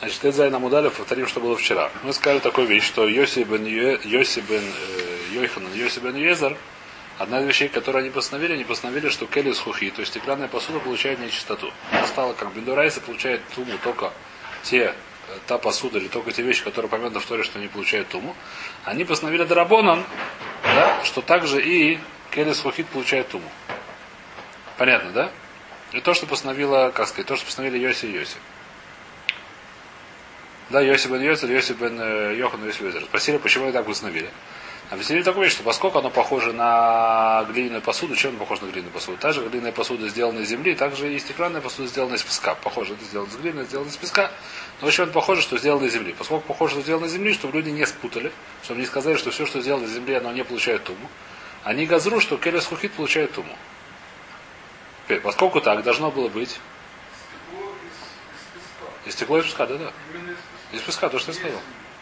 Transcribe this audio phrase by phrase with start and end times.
[0.00, 1.90] Значит, это Зайна Мудалев, повторим, что было вчера.
[2.04, 6.56] Мы сказали такую вещь, что Йоси бен, Йоси бен э, Йоханан, Йоси бен Езер,
[7.18, 10.78] одна из вещей, которые они постановили, они постановили, что келли хухи, то есть стеклянная посуда
[10.78, 11.70] получает нечистоту.
[11.90, 14.10] Она стала как Бендурайса получает туму только
[14.62, 14.92] те, э,
[15.46, 18.34] та посуда или только те вещи, которые помянуты в Торе, что они получают туму.
[18.86, 20.02] Они постановили Дарабонан,
[20.62, 21.98] да, что также и
[22.30, 23.50] келли хухит получает туму.
[24.78, 25.30] Понятно, да?
[25.92, 28.36] И то, что постановила, как сказать, то, что постановили Йоси и Йоси.
[30.70, 33.02] Да, Йоси бен Йосер, Йоси бен э, Йохан, Йоси Йозер.
[33.02, 34.30] Спросили, почему они так установили.
[34.90, 38.92] Объяснили такую вещь, что поскольку оно похоже на глиняную посуду, чем оно похоже на глиняную
[38.92, 39.18] посуду?
[39.18, 42.54] Та же глиняная посуда сделана из земли, также и стеклянная посуда сделана из песка.
[42.54, 44.32] Похоже, это сделано из глины, сделано из песка.
[44.80, 46.14] Но это похоже, что сделано из земли.
[46.16, 49.46] Поскольку похоже, что сделано из земли, чтобы люди не спутали, чтобы не сказали, что все,
[49.46, 51.08] что сделано из земли, оно не получает туму.
[51.64, 53.56] Они газру, что келес хухит получает туму.
[55.04, 56.58] Теперь, поскольку так должно было быть.
[59.06, 59.92] Из стекло из песка, да, да.
[60.72, 61.60] Из песка, то, что я сказал.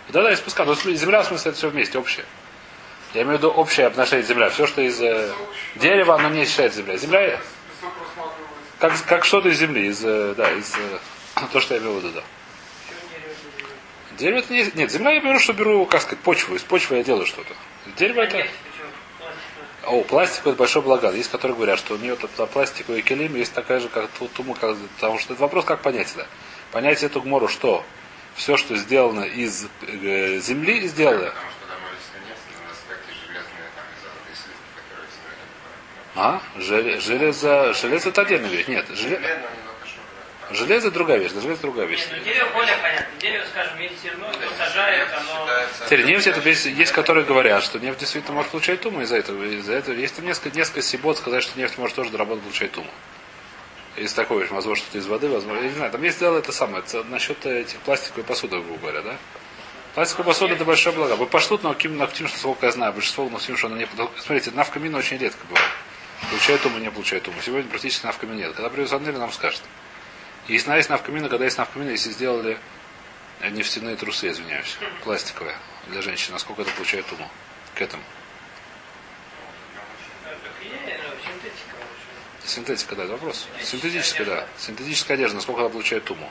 [0.09, 0.65] Да, да, из песка.
[0.65, 2.25] Но земля, в смысле, это все вместе, общее.
[3.15, 4.51] Я имею в виду общее отношение земля.
[4.51, 5.33] Все, что из э,
[5.77, 6.97] дерева, оно не считается земля.
[6.97, 7.41] Земля
[8.79, 10.99] как, как что-то из земли, из, э, да, из э,
[11.53, 12.23] то, что я имею в виду, да.
[14.17, 14.71] Дерево это не...
[14.75, 16.55] Нет, земля я беру, что беру, как сказать, почву.
[16.57, 17.55] Из почвы я делаю что-то.
[17.97, 18.47] Дерево это...
[19.85, 21.11] О, пластик это большой благо.
[21.13, 24.77] Есть, которые говорят, что у нее тут пластиковый келим есть такая же, как туму, как,
[24.97, 26.27] потому что это вопрос, как понять это.
[26.73, 27.85] Понять эту гмору, что
[28.39, 31.35] все, что сделано из э, земли, сделано.
[36.15, 36.41] А?
[36.57, 38.67] Железо, железо это отдельная вещь.
[38.67, 39.21] Нет, железо,
[40.51, 41.33] железо другая вещь.
[41.33, 42.07] Железо другая вещь.
[42.11, 43.07] Нет, ну, дерево более понятно.
[43.21, 45.49] Дерево, скажем, есть зерно, его сажают, оно...
[45.87, 49.43] Теперь нефть это есть, есть, которые говорят, что нефть действительно может получать туму из-за этого.
[49.45, 52.91] Из-за этого есть там несколько, несколько сибот сказать, что нефть может тоже доработать получать туму.
[53.99, 55.63] Из такой, возможно, что-то из воды, возможно.
[55.63, 56.85] Я не знаю, там есть дело это самое.
[56.85, 59.17] Это насчет этих пластиковой посуды, грубо говоря, да?
[59.95, 61.17] Пластиковая посуда это большое благо.
[61.17, 63.89] Вы пошлют на Ким, на Ктим, что сколько я знаю, большинство на что она не
[64.19, 65.69] Смотрите, навкамина очень редко бывает.
[66.31, 67.39] Получает уму, не получает уму.
[67.45, 68.55] Сегодня практически навкамина нет.
[68.55, 69.63] Когда придет Анель, нам скажет.
[70.47, 72.59] Есть, есть навкамина, когда есть навкамина, если сделали
[73.51, 75.57] нефтяные трусы, извиняюсь, пластиковые
[75.89, 77.29] для женщин, насколько это получает уму
[77.75, 78.03] к этому.
[82.49, 83.47] Синтетика, да, это вопрос.
[83.63, 84.47] Синтетическая, да.
[84.57, 86.31] Синтетическая одежда, насколько она получает туму.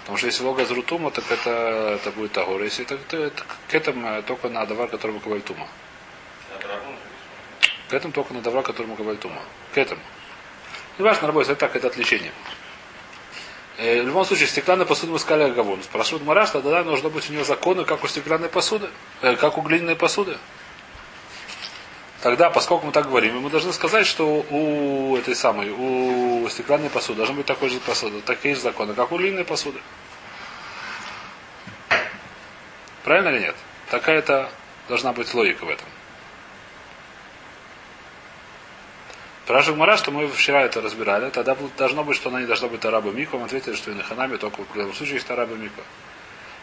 [0.00, 2.62] Потому что если лога зру туму, так это, это будет тагор.
[2.62, 5.68] Если это, это, это к этому только на давар, который мы тума.
[7.88, 9.42] К этому только на давар, который мы тума.
[9.74, 10.00] К этому.
[10.98, 12.32] Не важно, работать, это так, это отвлечение.
[13.78, 15.82] Э, в любом случае, стеклянная посуда мы сказали Агавон.
[15.82, 18.90] Спрашивают Мараш, тогда должно быть у него законы, как у стеклянной посуды,
[19.22, 20.36] э, как у глиняной посуды.
[22.20, 27.18] Тогда, поскольку мы так говорим, мы должны сказать, что у этой самой, у стеклянной посуды
[27.18, 29.78] должны быть такой же посуды, такие же законы, как у глиняной посуды.
[33.04, 33.56] Правильно или нет?
[33.90, 34.50] Такая-то
[34.88, 35.86] должна быть логика в этом.
[39.44, 42.84] Спрашивает Мара, что мы вчера это разбирали, тогда должно быть, что она не должна быть
[42.84, 43.38] араба Мико.
[43.38, 45.82] Мы ответили, что и на Ханаме только в первом случае есть араба Мико.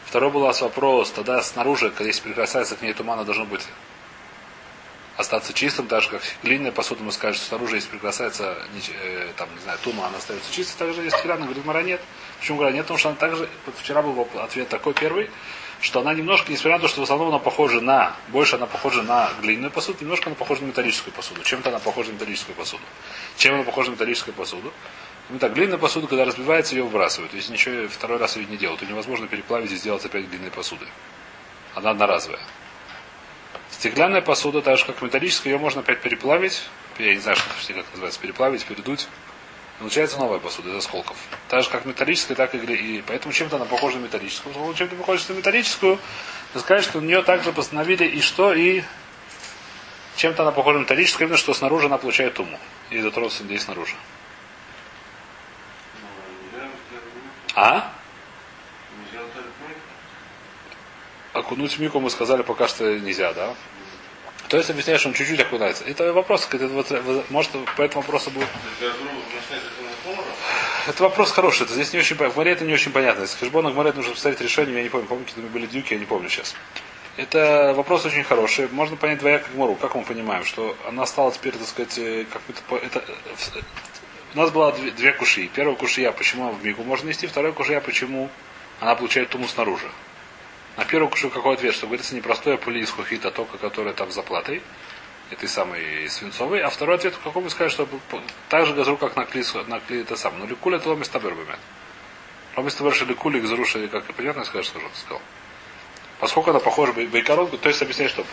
[0.05, 3.65] Второй был у нас вопрос, тогда снаружи, когда если прикасается к ней тумана, должно быть
[5.17, 8.57] остаться чистым, так же как глиняная посуда, мы скажем, что снаружи, если прикасается,
[9.03, 12.01] э, там, не знаю, тума, она остается чистой, также есть стеклянная, говорит, Мара нет.
[12.39, 12.83] Почему говорят нет?
[12.83, 15.29] Потому что она также, вчера был ответ такой первый,
[15.79, 19.03] что она немножко, несмотря на то, что в основном она похожа на, больше она похожа
[19.03, 21.43] на глиняную посуду, немножко она похожа на металлическую посуду.
[21.43, 22.83] Чем-то она похожа на металлическую посуду.
[23.37, 24.73] Чем она похожа на металлическую посуду?
[25.29, 27.33] Ну так, глиняная посуда, когда разбивается, ее выбрасывают.
[27.33, 30.87] Если ничего второй раз ее не делают, то невозможно переплавить и сделать опять глиняной посудой.
[31.73, 32.39] Она одноразовая.
[33.79, 36.63] Стеклянная посуда, так же как металлическая, ее можно опять переплавить.
[36.97, 39.07] Я не знаю, что это как называется, переплавить, передуть.
[39.79, 41.17] Получается новая посуда из осколков.
[41.49, 44.53] Так же как металлическая, так и, и поэтому чем-то она похожа на металлическую.
[44.53, 45.99] Потому чем-то похожа на металлическую,
[46.57, 48.83] сказать, что у нее также постановили и что, и
[50.15, 52.57] чем-то она похожа на металлическую, именно что снаружи она получает уму.
[52.89, 53.95] И дотронулся людей снаружи.
[57.53, 57.91] А?
[61.35, 63.53] Окунуть мику мы сказали пока что нельзя, да?
[64.47, 65.83] То есть объясняешь, что он чуть-чуть окунается.
[65.83, 66.69] Это вопрос, это
[67.29, 68.47] может, по этому вопросу будет.
[70.87, 71.63] Это вопрос хороший.
[71.63, 73.23] Это здесь не очень В море это не очень понятно.
[73.23, 75.07] Если хешбона в море нужно поставить решение, я не помню.
[75.07, 76.55] Помните, мы были дюки, я не помню сейчас.
[77.17, 78.67] Это вопрос очень хороший.
[78.69, 79.75] Можно понять двояко Гмору.
[79.75, 83.03] Как мы понимаем, что она стала теперь, так сказать, э, как то это,
[84.35, 85.49] у нас было две, две куши.
[85.53, 88.29] Первая кушия, почему в мигу можно нести, вторая кушия, почему
[88.79, 89.89] она получает туму снаружи.
[90.77, 94.11] На первую кушу какой ответ, что говорится не простое пули из хухита, только которое там
[94.11, 94.61] с заплатой,
[95.31, 99.25] этой самой свинцовой, а второй ответ, какой мы скажем, что так же газру, как на
[99.25, 100.43] кли, на кли это самое.
[100.43, 101.35] Ну, ликуля это ломис табер
[102.55, 105.21] Рабы решили кулик зарушили, как и понятно, скажешь, что ты сказал.
[106.19, 108.25] Поскольку она похожа Бейкарон, то есть объясняет, что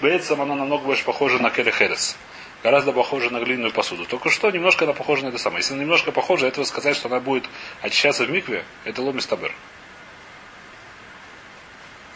[0.00, 2.16] Бейцам она намного больше похожа на Келли Херес.
[2.64, 4.04] Гораздо похожа на глиняную посуду.
[4.04, 5.60] Только что немножко она похожа на это самое.
[5.60, 7.44] Если она немножко похожа, этого сказать, что она будет
[7.80, 9.52] очищаться в микве, это ломис табер.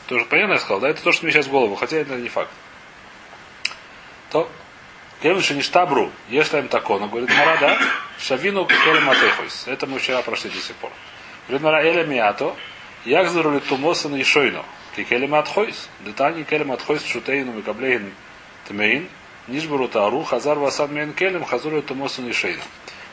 [0.07, 0.89] Тоже понятно я сказал, да?
[0.89, 2.51] Это то, что мне сейчас в голову, хотя это не факт.
[4.31, 4.49] То,
[5.23, 7.79] Кевинши не штабру, если им тако, но говорит Мара, да?
[8.19, 9.67] Шавину келем матехойс.
[9.67, 10.93] Это мы вчера прошли до сих пор.
[11.49, 12.55] Говорит Мара, эля миато,
[13.05, 14.65] як зарули тумоса на ишойно.
[14.95, 15.89] Ки келем атхойс.
[16.01, 18.13] Детани келем атхойс шутейну микаблейн
[18.69, 19.09] тмейн.
[19.49, 22.63] Нишбару тару, хазар васад мейн келем, хазуру тумоса на ишойно.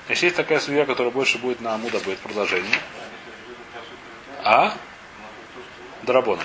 [0.08, 2.78] Значит, есть такая судья, которая больше будет на Амуда, будет продолжение.
[4.44, 4.74] А?
[6.02, 6.44] Драбоном.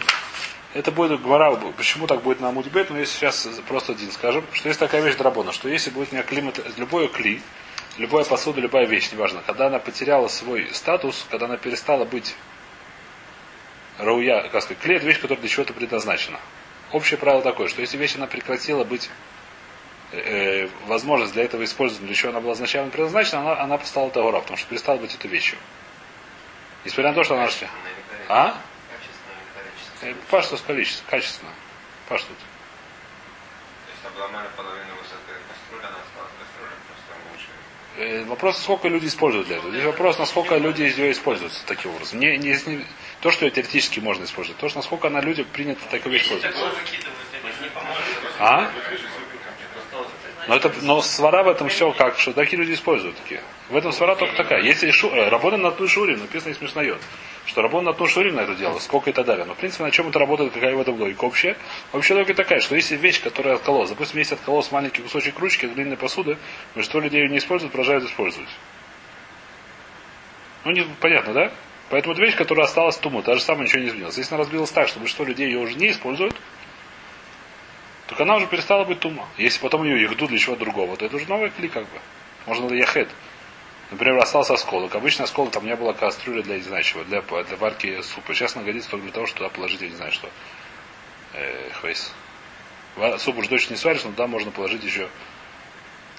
[0.74, 4.68] Это будет гвара, почему так будет на Амудбет, но если сейчас просто один скажем, что
[4.68, 7.40] есть такая вещь драбона, что если будет у меня климат, любое кли,
[7.96, 12.34] любая посуда, любая вещь, неважно, когда она потеряла свой статус, когда она перестала быть
[13.96, 16.38] рауя, как сказать, клей, это вещь, которая для чего-то предназначена.
[16.92, 19.10] Общее правило такое, что если вещь она прекратила быть
[20.12, 24.10] э, э возможность для этого использовать, для чего она была изначально предназначена, она, она стала
[24.10, 25.58] тагора, потому что перестала быть этой вещью.
[26.84, 27.48] Несмотря на то, что она...
[28.28, 28.58] А?
[30.02, 31.50] Э, Паштус количество, качественно.
[32.08, 32.36] Паштут.
[32.36, 37.48] То есть обломали половину высоты кастрюли, она осталась кастрюля, просто лучше.
[37.96, 39.72] Э, Вопрос, сколько люди используют для этого.
[39.72, 42.20] Здесь вопрос, насколько люди ее используют таким образом.
[42.20, 42.84] Не, не, не
[43.20, 46.54] то, что ее теоретически можно использовать, то, что насколько она люди принято такой вещь поможет.
[48.38, 48.70] А?
[50.48, 53.42] Но, это, но свара в этом все как, что такие люди используют такие.
[53.68, 54.62] В этом свара только такая.
[54.62, 56.96] Если шу, э, работа на ту шурим, написано и смешное,
[57.44, 59.44] что работа на ту шурим на это дело, сколько и так далее.
[59.44, 61.54] Но в принципе на чем это работает, какая в этом логика общая?
[61.92, 65.98] Общая логика такая, что если вещь, которая откололась, допустим, есть откололась маленький кусочек ручки, длинной
[65.98, 66.38] посуды,
[66.74, 68.48] большинство людей ее не используют, продолжают использовать.
[70.64, 71.52] Ну, не, понятно, да?
[71.90, 74.16] Поэтому это вещь, которая осталась туму, та же самое ничего не изменилось.
[74.16, 76.34] Если она разбилась так, что большинство людей ее уже не используют,
[78.08, 79.28] только она уже перестала быть тума.
[79.36, 82.00] Если потом ее ехду для чего-то другого, то это уже новый кли как бы.
[82.46, 83.08] Можно яхет.
[83.90, 84.94] Например, остался осколок.
[84.94, 88.34] Обычно осколок там не было кастрюли для не знаю чего, для, для варки супа.
[88.34, 90.28] Сейчас он годится только для того, чтобы туда положить, я не знаю что.
[91.34, 92.12] Э, хвейс.
[93.18, 95.08] Суп уж дочь не сваришь, но туда можно положить еще,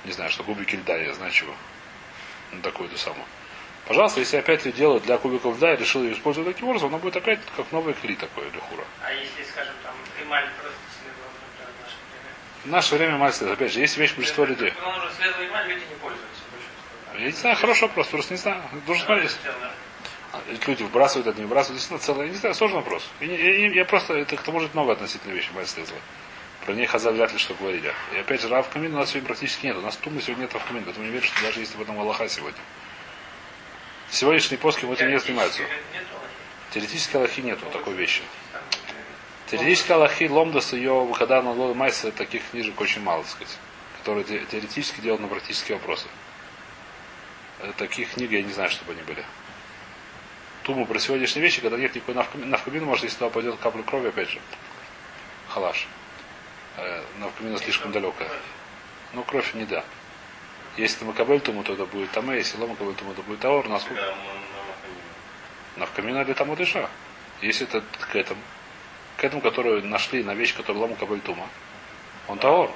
[0.06, 1.53] не знаю, что кубики льда, я знаю чего.
[2.51, 3.25] Ну, такую-то самую.
[3.86, 7.00] Пожалуйста, если опять ее делают для кубиков льда и решил ее использовать таким образом, она
[7.00, 8.86] будет опять как новый кли такой для хура.
[9.01, 12.36] А если, скажем, там эмаль просто следовала, например, в наше время?
[12.65, 14.73] В наше время мастер, опять же, есть вещь большинства людей.
[17.17, 18.61] Я не знаю, хороший вопрос, просто не знаю.
[18.85, 19.35] Должен смотреть.
[20.31, 21.77] А, Люди выбрасывают это, не выбрасывают.
[21.79, 23.07] Действительно, целое, я не знаю, сложный вопрос.
[23.19, 26.01] Я, не- я, просто, это к тому же много относительно вещи, следовала.
[26.65, 27.94] Про ней Хазар вряд ли что говорили.
[28.13, 29.77] И опять же, Рав Камин у нас сегодня практически нет.
[29.77, 32.00] У нас тумы сегодня нет Рав Камин, поэтому не верю, что даже есть об этом
[32.00, 32.59] Аллаха сегодня.
[34.12, 35.63] Сегодняшние поски этим не занимаются.
[36.71, 38.21] Теоретически Аллахи нету такой вещи.
[39.50, 43.57] Теоретически Аллахи Ломдас ее выхода на Лола Майса таких книжек очень мало, так сказать.
[43.98, 46.07] Которые те- теоретически делают на практические вопросы.
[47.60, 49.25] Э, Таких книг я не знаю, чтобы они были.
[50.63, 52.13] Туму про сегодняшние вещи, когда нет никакой
[52.46, 54.40] навкамины, может, если туда пойдет капля крови, опять же.
[55.48, 55.88] Халаш.
[56.78, 58.30] Э, Навкамина слишком далекая.
[59.13, 59.84] Ну, кровь не да.
[60.78, 63.68] Если макабель туму, то это будет таме, если лома макабель туму, то будет таор.
[63.68, 64.13] Насколько...
[65.75, 66.88] Навкамина для тому дыша.
[67.42, 68.41] Если это к этому,
[69.19, 71.47] к этому, которую нашли на вещь, которую лому кабель тума,
[72.27, 72.71] он таор.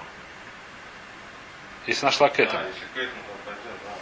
[1.88, 2.63] Если нашла к этому.
[2.63, 3.53] А, если к этому, да.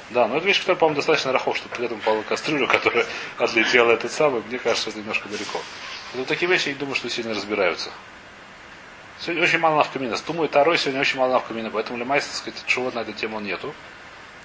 [0.10, 3.06] Да, но это вещь, которая, по-моему, достаточно рахов, чтобы к этому попала кастрюлю, которая
[3.38, 5.62] отлетела этот самый, мне кажется, это немножко далеко.
[6.14, 7.92] Вот такие вещи, я думаю, что сильно разбираются.
[9.20, 10.18] Сегодня очень мало навкамина.
[10.18, 13.00] С Тумой и Тарой сегодня очень мало навкамина, поэтому для Майса, так сказать, чего на
[13.00, 13.74] эту тему нету.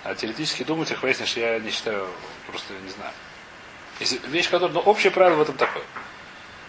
[0.05, 2.09] А теоретически думать их выяснишь, я не считаю,
[2.47, 3.13] просто не знаю.
[3.99, 5.83] Если вещь, которая, ну, общее правило в этом такое.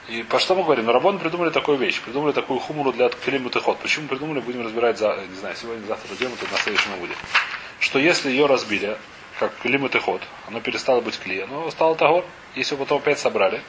[0.08, 0.86] И по что мы говорим?
[0.86, 3.78] Ну, Рабон придумали такую вещь, придумали такую хумуру для климата ход.
[3.80, 7.18] Почему придумали, будем разбирать, за, не знаю, сегодня, завтра дойдем, это на следующем будет.
[7.80, 8.98] Что если ее разбили,
[9.38, 12.26] как климат и ход, оно перестало быть клей, оно стало тагор.
[12.56, 13.62] Если его потом опять собрали,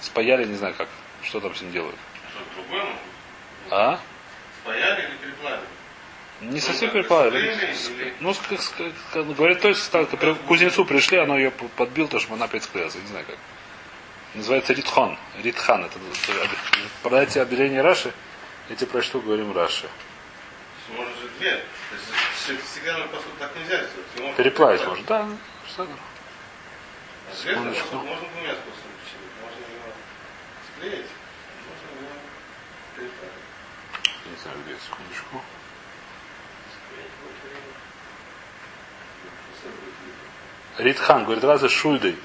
[0.00, 0.88] спаяли, не знаю как,
[1.22, 1.96] что там с ним делают.
[2.30, 2.86] Что, другое?
[3.70, 4.00] А?
[4.62, 5.66] Спаяли или переплавили?
[6.40, 7.54] Не совсем как, переплавили.
[8.20, 12.46] Ну, ск- как говорят, то есть к кузнецу пришли, оно ее подбил, то, чтобы она
[12.46, 12.94] опять склеилась.
[12.94, 13.36] Не знаю как.
[14.34, 15.16] Называется ритхон.
[15.42, 15.84] Ритхан.
[15.84, 15.96] Это,
[17.02, 18.12] продайте объявление Раши,
[18.68, 19.88] я тебе прочту, говорим Раши.
[20.96, 21.64] Может же две.
[22.72, 24.06] Стеклянную посуду так нельзя сделать.
[24.18, 25.06] Можно Переплавить может.
[25.06, 25.28] Да,
[25.68, 25.82] что?
[25.84, 27.84] А Секундочку.
[27.84, 28.94] посуду можно двумя способами.
[29.40, 29.92] Можно ее
[30.76, 31.10] склеить,
[31.68, 32.12] можно ее
[32.96, 34.30] переплавить.
[34.30, 35.42] Не знаю, где, секундочку.
[40.78, 42.18] Ритхан говорит, разве шульдой.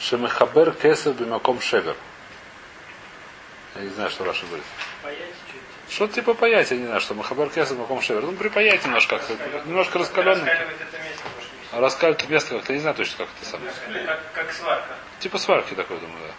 [0.00, 1.96] Шемехабер кесов бимаком шевер.
[3.76, 4.64] Я не знаю, что Раша говорит.
[5.88, 8.22] Что типа паять, я не знаю, что Махабер кесов бимаком шевер.
[8.22, 10.50] Ну, припаять немножко, как немножко раскаленный.
[11.72, 13.72] Раскаливать это место как-то, я не знаю точно, как это самое.
[14.06, 14.94] Как, как сварка.
[15.18, 16.34] Типа сварки такой, думаю, да.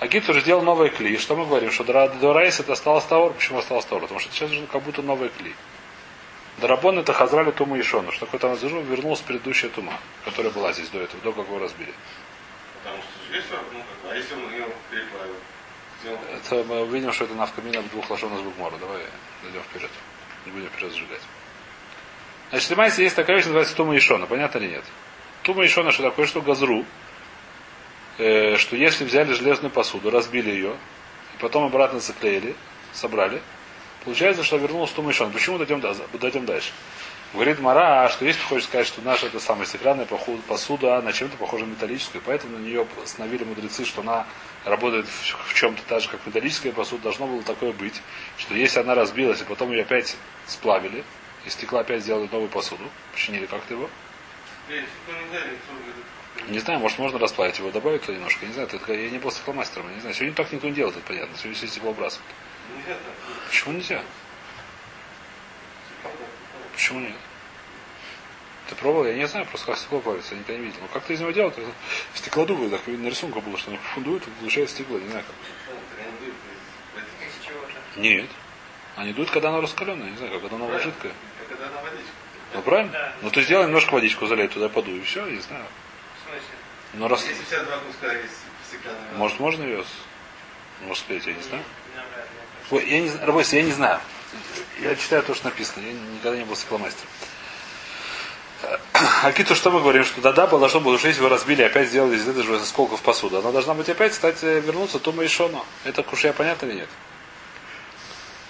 [0.00, 1.16] Агит уже сделал новый кли.
[1.16, 1.70] Что мы говорим?
[1.70, 3.32] Что до до Райса это осталось Таур.
[3.32, 4.02] Почему осталось Таур?
[4.02, 5.54] Потому что сейчас уже как будто новый кли.
[6.58, 8.12] Дарабон это Хазрали Тума и Шону.
[8.12, 11.58] Что такое там зажил, вернулась предыдущая Тума, которая была здесь до этого, до как его
[11.58, 11.92] разбили.
[12.82, 15.34] Потому что здесь, ну, как а если он ее переплавил?
[16.36, 18.76] Это мы увидим, что это навкамина двух лошон из Букмора.
[18.78, 19.02] Давай
[19.42, 19.90] дойдем вперед.
[20.46, 21.22] Не будем вперед сжигать.
[22.50, 24.26] Значит, понимаете, есть такая вещь, называется Тума и Шона.
[24.26, 24.84] Понятно или нет?
[25.42, 26.84] Тума и Шона, что такое, что газру,
[28.18, 30.76] э, что если взяли железную посуду, разбили ее,
[31.34, 32.54] и потом обратно заклеили,
[32.92, 33.40] собрали,
[34.04, 35.32] получается, что вернулся и Шона.
[35.32, 36.72] Почему дойдем, дойдем дальше?
[37.32, 40.06] Говорит Мара, что если ты хочешь сказать, что наша это самая стеклянная
[40.46, 44.24] посуда, она чем-то похожа на металлическую, поэтому на нее остановили мудрецы, что она
[44.64, 48.00] работает в, чем-то так же, как металлическая посуда, должно было такое быть,
[48.38, 51.02] что если она разбилась, и потом ее опять сплавили,
[51.44, 53.90] из стекла опять сделали новую посуду, починили как-то его,
[56.48, 59.32] не знаю, может можно расплавить его, добавить туда немножко, не знаю, это, я не был
[59.32, 62.30] стекломастером, я не знаю, сегодня так никто не делает, это понятно, сегодня все стекло выбрасывают.
[63.48, 64.02] Почему нельзя?
[66.72, 67.16] Почему нет?
[68.68, 69.06] Ты пробовал?
[69.06, 70.80] Я не знаю, просто как стекло плавится, я никогда не видел.
[70.80, 71.50] Но как ты из него делал?
[71.50, 71.62] Это
[72.14, 75.34] стеклодувы, так видно, на рисунку было, что оно фундует, и получается стекло, не знаю как.
[77.96, 78.28] Нет.
[78.96, 80.90] Они дуют, когда оно раскаленное, не знаю, как, когда оно Правильно.
[80.90, 81.12] жидкое.
[81.48, 82.12] Когда на водичку.
[82.54, 82.92] Ну правильно?
[82.92, 83.12] Да.
[83.22, 85.64] Ну ты сделай немножко водичку залей туда подуй, и все, не знаю.
[86.16, 86.48] В смысле?
[86.94, 87.26] Но раз.
[87.26, 88.34] Если сейчас два куска есть
[88.68, 89.12] стеклянная.
[89.14, 89.84] Может можно ее
[90.82, 91.64] может сказать, я не знаю.
[92.70, 94.00] Я не знаю, Рабойся, я не знаю.
[94.80, 95.84] Я читаю то, что написано.
[95.84, 97.08] Я никогда не был стекломастером.
[99.24, 102.26] Акиту, что мы говорим, что да-да, должно было, что если вы разбили, опять сделали из
[102.26, 105.64] этого же осколков посуды, она должна быть опять стать, э, вернуться Тума и Шону.
[105.84, 106.88] Это кушая понятно или нет?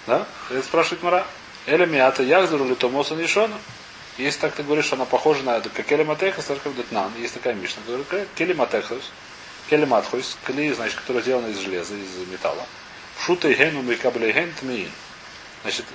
[0.07, 0.27] Да?
[0.49, 1.25] Это спрашивает Мара.
[1.65, 3.55] Эля миата яхдуру ли Томоса и Шону?
[4.17, 7.33] Если так ты говоришь, что она похожа на это, как Келематехас, так как Детнан, есть
[7.33, 9.11] такая мишна, говорит, Келематехас,
[9.69, 12.65] Келематхойс, клей, значит, который сделан из железа, из металла.
[13.19, 14.91] Шута и гену мейкаблей ген тмеин.
[15.63, 15.85] Значит,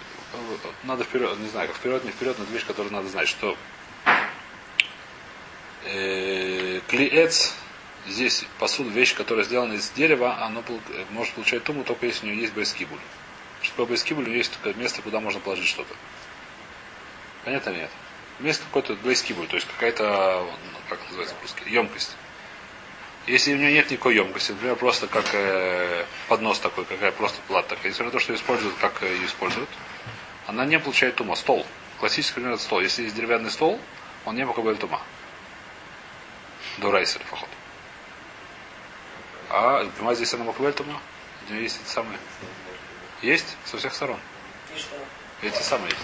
[0.84, 3.56] надо вперед, не знаю, как вперед, не вперед, но это вещь, которую надо знать, что
[5.84, 7.54] э, клеец,
[8.06, 12.30] здесь посуда, вещь, которая сделана из дерева, она э, может получать туму только если у
[12.30, 12.98] нее есть байскибуль.
[13.62, 14.28] Что такое байскибуль?
[14.30, 15.94] Есть такое место, куда можно положить что-то.
[17.44, 17.90] Понятно нет?
[18.38, 20.46] Место какой-то байскибуль, то есть какая-то,
[20.88, 22.16] как называется по-русски, емкость.
[23.26, 27.70] Если у нее нет никакой емкости, например, просто как э, поднос такой, какая просто плата
[27.70, 29.68] такая, несмотря на то, что используют, как э, ее используют,
[30.46, 31.36] она не получает тума.
[31.36, 31.66] Стол.
[31.98, 32.80] Классический пример это стол.
[32.80, 33.78] Если есть деревянный стол,
[34.24, 35.00] он не покупает тума.
[36.78, 37.48] До райса, поход.
[39.50, 41.00] А тума здесь она покупает тума?
[41.48, 42.18] У нее есть эти самые.
[43.20, 43.56] Есть?
[43.64, 44.18] Со всех сторон.
[44.74, 44.96] И что?
[45.42, 46.02] Эти самые есть.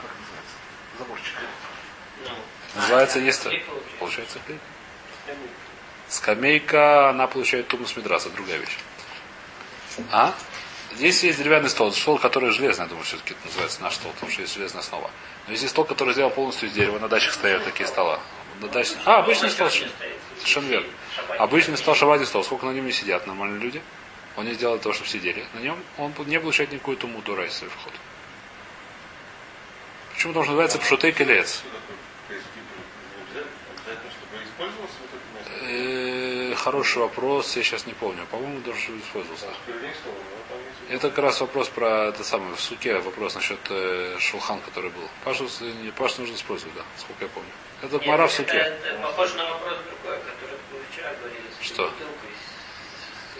[0.00, 0.56] Как называется?
[0.98, 1.34] Заборчик.
[2.74, 3.46] Называется есть.
[3.98, 4.58] Получается клей.
[6.12, 8.76] Скамейка, она получает тумус медраса, другая вещь.
[10.10, 10.34] А?
[10.94, 11.90] Здесь есть деревянный стол.
[11.92, 15.10] Стол, который железный, я думаю, все-таки это называется наш стол, потому что есть железная основа.
[15.48, 16.98] Но здесь стол, который сделан полностью из дерева.
[16.98, 18.20] На дачах стоят такие стола.
[18.60, 19.70] На даче- А, обычный стол.
[19.70, 20.88] Совершенно верно.
[21.38, 22.44] Обычный стол, шабатный стол.
[22.44, 23.82] Сколько на нем не сидят нормальные люди?
[24.36, 25.46] Он не сделал того, чтобы сидели.
[25.54, 27.92] На нем он не получает никакую туму до райса вход.
[30.12, 30.32] Почему?
[30.32, 31.62] Потому что называется пшутей келец.
[31.62, 31.96] Что такое
[32.28, 32.84] байскибуль?
[33.22, 36.51] Обязательно, обязательно, чтобы использовался вот это место.
[36.51, 38.24] Э, Хороший вопрос, я сейчас не помню.
[38.30, 39.46] По-моему, даже использовался.
[39.46, 39.98] Там есть
[40.90, 45.02] Это как раз вопрос про это самое в суке, вопрос насчет э, шулхан, который был.
[45.24, 45.48] Пашу,
[45.98, 47.48] Пашу нужно использовать, да, сколько я помню.
[47.82, 48.56] Это Нет, мара в суке.
[48.58, 51.42] Это похоже на вопрос другой, который вы вчера говорили.
[51.60, 51.82] Что?
[51.90, 52.30] бутылкой,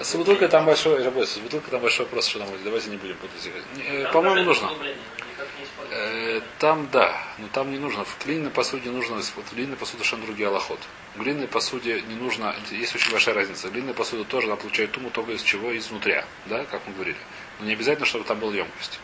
[0.01, 2.65] с- бутылкой там большой, работа, с бутылкой там большой вопрос, что нам будет.
[2.65, 3.49] Давайте не будем путать.
[3.77, 4.67] Не, э, Там По-моему, нужно.
[4.67, 6.05] углубление, но никак не используется.
[6.09, 6.22] Э,
[6.59, 8.05] Там да, но там не нужно.
[8.05, 10.79] В глиняной посуде нужно, в глиняной посуде совершенно другие аллоход.
[11.17, 13.69] В глиняной посуде не нужно, есть очень большая разница.
[13.69, 15.77] Глиняная посуда тоже она получает туму только из чего?
[15.77, 17.17] Изнутря, да, как мы говорили.
[17.59, 19.01] Но не обязательно, чтобы там была емкость.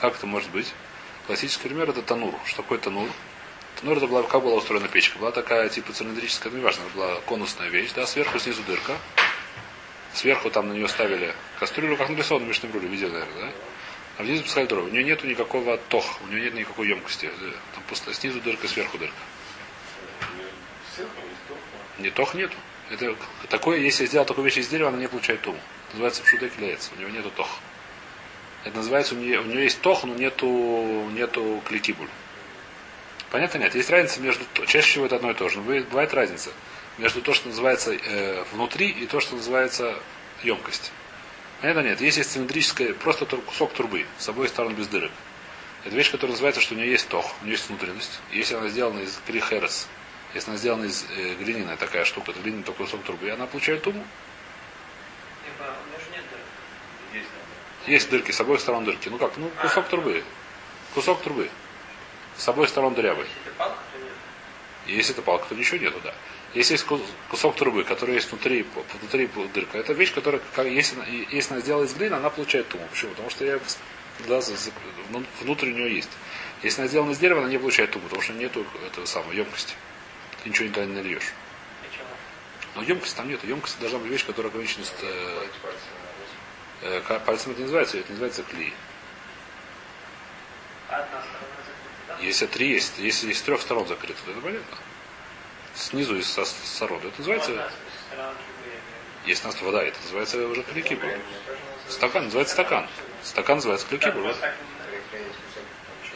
[0.00, 0.72] Как это может быть?
[1.26, 2.34] Классический пример это танур.
[2.44, 3.08] Что такое танур?
[3.80, 5.18] Танур это была, как была устроена печка?
[5.18, 8.96] Была такая типа цилиндрическая, ну неважно, была конусная вещь, да, сверху снизу дырка.
[10.12, 13.52] Сверху там на нее ставили кастрюлю, как нарисовано в Мишном Брюле, видели, наверное, да?
[14.16, 14.86] А внизу пускали дрова.
[14.86, 17.30] У нее нету никакого тох, у нее нет никакой емкости.
[17.74, 19.14] Там пусто, снизу дырка, сверху дырка.
[21.98, 22.54] Не тох нету.
[22.90, 23.16] Это
[23.48, 25.58] такое, если я сделал такую вещь из дерева, она не получает туму.
[25.92, 26.90] Называется пшутек леец.
[26.96, 27.48] У него нету тох.
[28.64, 30.46] Это называется, у нее, у нее есть тох, но нету,
[31.12, 32.08] нету кликибуль.
[33.30, 33.74] Понятно нет?
[33.74, 34.44] Есть разница между...
[34.66, 35.60] Чаще всего это одно и то же.
[35.60, 36.50] Но бывает разница.
[36.98, 39.98] между то, что называется э, внутри, и то, что называется
[40.42, 40.92] емкость.
[41.64, 42.00] Понятно нет.
[42.02, 45.10] Есть, есть цилиндрическая, просто кусок трубы, с обоих сторон без дырок.
[45.86, 48.20] Это вещь, которая называется, что у нее есть тох, у нее есть внутренность.
[48.32, 49.88] Если она сделана из крихерес,
[50.34, 53.82] если она сделана из э, глиняная такая штука, это глиняный такой кусок трубы, она получает
[53.82, 54.04] туму.
[55.46, 57.24] Либо у него же нет дырок.
[57.86, 59.08] Есть дырки, с обоих сторон дырки.
[59.08, 59.34] Ну как?
[59.38, 60.22] Ну, кусок трубы.
[60.92, 61.48] Кусок трубы.
[62.36, 63.26] С обоих сторон дырявый.
[63.26, 64.98] Если это палка, то нет.
[64.98, 66.12] Если это палка, то ничего нету, да.
[66.54, 68.64] Если есть ку- кусок трубы, который есть внутри,
[69.00, 70.96] внутри дырка, это вещь, которая, если,
[71.34, 72.86] если она сделана из глины, она получает туму.
[72.90, 73.10] Почему?
[73.10, 73.58] Потому что я,
[74.28, 74.70] да, за- за-
[75.08, 76.10] вну- внутри у нее есть.
[76.62, 79.74] Если она сделана из дерева, она не получает туму, потому что нету этого самого емкости.
[80.42, 81.32] Ты ничего никогда не нальешь.
[82.76, 83.46] Но емкости там нету.
[83.46, 85.46] Емкость должна быть вещь, которая ограничена с, э,
[86.82, 88.72] э, пальцем это не называется, это называется клей.
[92.20, 94.76] Если три есть, если из трех сторон закрыто, то это понятно.
[95.74, 96.98] Снизу и со сторон.
[96.98, 97.70] Это называется,
[99.26, 101.18] есть у нас вода, это называется уже называется.
[101.88, 102.86] Стакан называется стакан.
[103.22, 104.34] Стакан называется чего.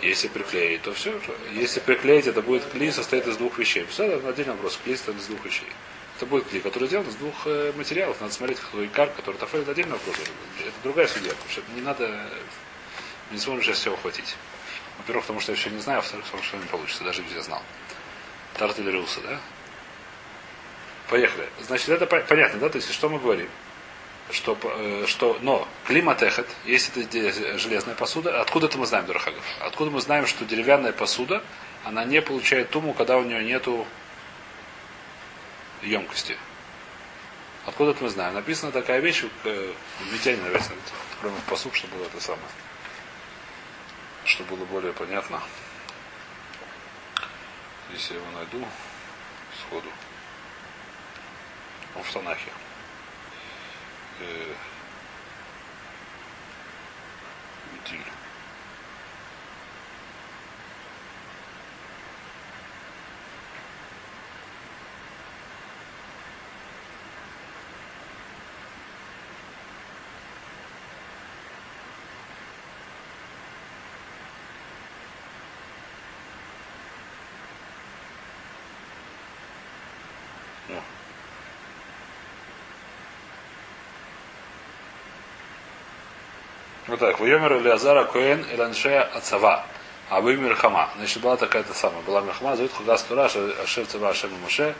[0.02, 1.20] Если приклеить, то все.
[1.52, 3.84] Если приклеить, это будет клей, состоит из двух вещей.
[3.90, 4.78] Все, это отдельный вопрос.
[4.84, 5.68] Клей состоит из двух вещей.
[6.16, 8.20] Это будет клей, который сделан из двух э, материалов.
[8.20, 10.16] Надо смотреть, какой икар, который тафель, это отдельный вопрос.
[10.60, 11.32] Это другая судья.
[11.74, 12.28] Не надо,
[13.30, 14.36] не сможем сейчас все ухватить.
[14.98, 17.36] Во-первых, потому что я все не знаю, а во-вторых, потому что не получится, даже если
[17.36, 17.62] я знал.
[18.58, 19.38] Тартель Руса, да?
[21.08, 21.48] Поехали.
[21.60, 22.68] Значит, это по- понятно, да?
[22.68, 23.48] То есть, что мы говорим?
[24.30, 29.42] Что, э, что, но климатехет, если это железная посуда, откуда это мы знаем, Дурахагов?
[29.60, 31.42] Откуда мы знаем, что деревянная посуда,
[31.84, 33.86] она не получает туму, когда у нее нету
[35.82, 36.36] емкости?
[37.64, 38.34] Откуда это мы знаем?
[38.34, 39.72] Написана такая вещь, э,
[40.10, 40.76] Витяне написано,
[41.20, 42.48] кроме посуд, чтобы было это самое.
[44.24, 45.40] Чтобы было более понятно.
[47.92, 48.64] Если я его найду
[49.60, 49.88] сходу.
[51.96, 52.52] Он в Танахе.
[54.20, 54.54] Э,
[57.72, 58.04] Витиль.
[86.98, 87.20] Так.
[87.20, 89.64] Вайомер Леазара Коэн Эланшея Ацава.
[90.10, 90.90] А вы Мирхама.
[90.96, 92.02] Значит, была такая-то самая.
[92.02, 93.24] Была Мирхама, зовут Хагас Тура,
[93.62, 94.74] Ашер Цава Ашем Муше.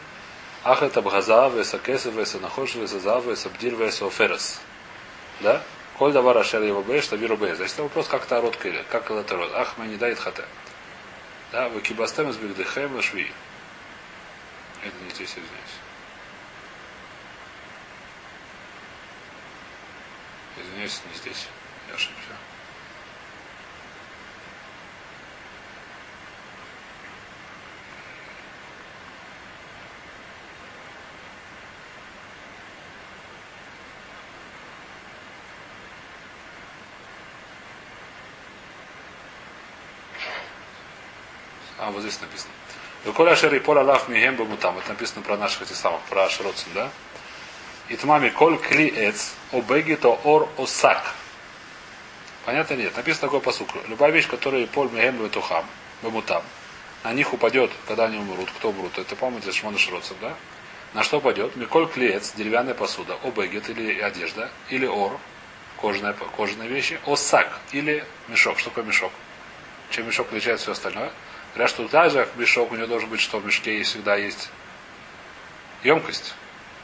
[0.64, 4.60] Ах это Бхаза, Веса Кесов, Веса Нахош, Веса Зав, Веса Бдир, Веса Оферес.
[5.40, 5.62] Да?
[5.98, 7.54] Коль давар Ашер его бе, что виру бе.
[7.54, 9.50] Значит, вопрос, как это род киля, как это род.
[9.54, 10.44] Ах, мы не дает хате.
[11.52, 13.30] Да, вы кибастем из бигдыхэм вашви.
[14.82, 15.78] Это не здесь, извиняюсь.
[20.56, 21.48] Извиняюсь, не здесь.
[21.88, 22.14] Я ошибся.
[41.78, 42.50] А, вот здесь написано.
[43.04, 44.78] Выколя шер и поля лав мигем там.
[44.78, 46.90] Это написано про наших этих самых, про Ашротсен, да?
[47.88, 51.14] Итмами коль кли эц, обеги то ор осак.
[52.48, 52.96] Понятно нет?
[52.96, 53.68] Написано такой посук.
[53.88, 55.66] Любая вещь, которая поль мегем бетухам,
[56.02, 56.42] бемутам,
[57.04, 58.50] на них упадет, когда они умрут.
[58.56, 58.96] Кто умрут?
[58.96, 60.34] Это помните Шмона Шроцев, да?
[60.94, 61.56] На что упадет?
[61.56, 65.20] Миколь клеец, деревянная посуда, обегет или одежда, или ор,
[65.78, 68.58] кожаная, кожаные вещи, осак или мешок.
[68.58, 69.12] Что такое мешок?
[69.90, 71.12] Чем мешок отличает все остальное?
[71.52, 74.48] Говорят, что также мешок у него должен быть, что в мешке есть, всегда есть
[75.84, 76.32] емкость.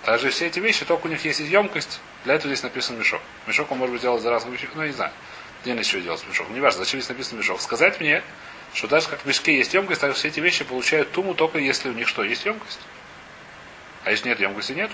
[0.03, 2.01] Также все эти вещи, только у них есть емкость.
[2.25, 3.23] Для этого здесь написан мешок.
[3.47, 5.13] Мешок он может быть сделан за разных вещей, ну, я не знаю.
[5.65, 6.51] Где еще делать мешок?
[6.51, 7.59] Не важно, зачем здесь написан мешок.
[7.59, 8.23] Сказать мне,
[8.75, 11.89] что даже как в мешке есть емкость, так все эти вещи получают туму только если
[11.89, 12.23] у них что?
[12.23, 12.81] Есть емкость.
[14.05, 14.91] А если нет емкости, нет.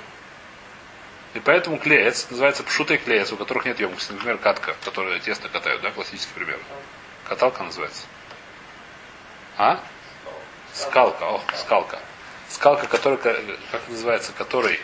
[1.35, 4.13] И поэтому клеец называется пшутый клеец, у которых нет емкости.
[4.13, 6.61] Например, катка, которая тесто катают, да, классический пример.
[7.27, 8.05] Каталка называется.
[9.59, 9.81] А?
[10.73, 11.99] Скалка, о, скалка.
[12.49, 14.79] Скалка, которая, как называется, которой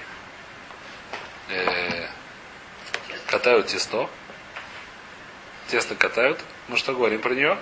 [1.49, 2.09] э,
[3.29, 4.11] катают тесто.
[5.68, 6.40] Тесто катают.
[6.68, 7.59] Мы что говорим про нее?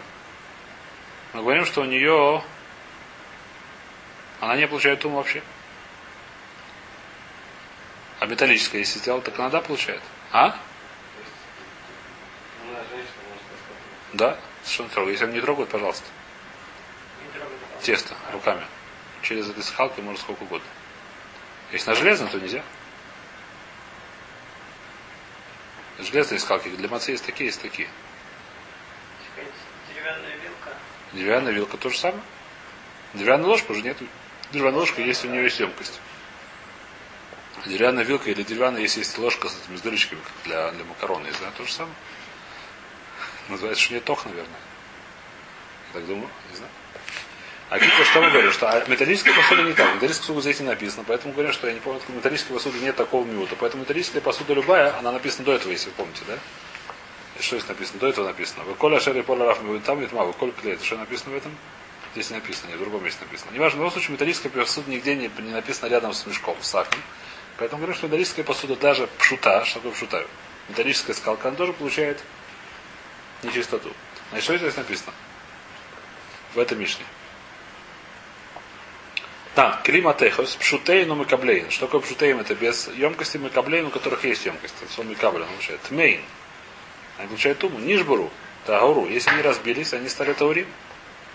[1.33, 2.43] Мы говорим, что у нее
[4.41, 5.43] она не получает туму вообще.
[8.21, 10.03] А металлическая, если сделал, так она да получает.
[10.33, 10.57] А?
[14.13, 15.15] Да, совершенно трогает.
[15.15, 16.07] Если они не трогают, пожалуйста.
[17.35, 17.83] Не.
[17.83, 18.65] Тесто руками.
[19.23, 20.69] Через этой скалкой можно сколько угодно.
[21.73, 22.63] Если на железной, то нельзя.
[25.99, 26.69] Железные скалки.
[26.69, 27.89] Для мацы есть такие, есть такие.
[29.93, 30.77] Деревянная вилка.
[31.13, 32.23] Деревянная вилка то же самое.
[33.15, 33.97] Деревянная ложка уже нет.
[34.51, 36.01] Деревянная ложка, если у нее есть емкость.
[37.67, 41.29] Деревянная вилка или деревянная, если есть ложка с этими с дырочками, как для, для макароны,
[41.29, 41.95] есть, да, то же самое.
[43.49, 44.61] Называется шнетох, наверное.
[45.93, 46.73] Я так думаю, не знаю.
[47.71, 48.53] А Кика что мы говорим?
[48.53, 49.95] Что а металлическая посуда не так.
[49.95, 51.05] Металлическая посуда здесь не написано.
[51.07, 53.57] Поэтому говорим, что я не помню, в металлической посуде нет такого миута.
[53.59, 56.39] Поэтому металлическая посуда любая, она написана до этого, если вы помните, да?
[57.41, 57.99] Что здесь написано?
[58.01, 58.65] До этого написано.
[58.65, 60.75] Вы коля шерри поля раф там вы коля клей.
[60.75, 61.57] Это что написано в этом?
[62.13, 63.51] Здесь не написано, нет, в другом месте написано.
[63.51, 67.01] Неважно, в любом случае металлическая посуда нигде не, не написано рядом с мешком, с саком.
[67.59, 70.27] Поэтому говорю, что металлическая посуда даже пшута, что такое пшута?
[70.69, 72.23] Металлическая скалка, она тоже получает
[73.43, 73.93] нечистоту.
[74.31, 75.13] Значит, что здесь написано?
[76.55, 77.05] В этом Мишне.
[79.55, 81.71] Там, климатехос, пшутейну мекаблейн.
[81.71, 82.41] Что такое пшутейн?
[82.41, 84.75] Это без емкости мекаблейн, у которых есть емкость.
[84.83, 85.81] Это сон мекаблейн, получает.
[85.83, 86.21] Тмейн.
[87.19, 87.79] Они получают туму.
[87.79, 88.31] Нишбуру.
[88.67, 89.07] Тауру.
[89.07, 90.67] Если они разбились, они стали таурим.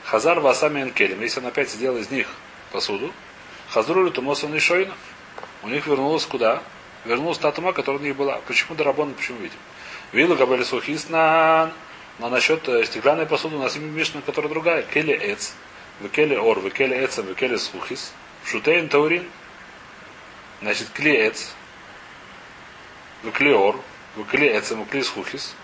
[0.03, 1.21] Хазар васами энкелем.
[1.21, 2.27] Если он опять сделал из них
[2.73, 3.13] посуду,
[3.69, 4.93] хазрулю тумосан и шойна.
[5.63, 6.61] У них вернулось куда?
[7.05, 8.39] Вернулась та тума, которая у них была.
[8.47, 9.59] Почему дарабон, почему видим?
[10.11, 11.71] Вилу габели сухиснан.
[12.17, 14.81] Но насчет э, стеклянной посуды у нас имя Мишна, которая другая.
[14.83, 15.53] Келе эц.
[15.99, 18.13] Векеле ор, векеле эцем, векеле сухис.
[18.45, 19.29] Шутейн таурин.
[20.61, 21.53] Значит, клеец.
[23.23, 23.81] Веклеор.
[24.15, 25.55] Векеле эцем, векеле сухис.